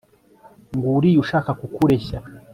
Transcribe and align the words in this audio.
nguriya 0.75 1.19
ushaka 1.23 1.49
kukureshya 1.59 2.17